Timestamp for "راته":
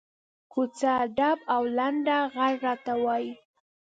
2.65-2.93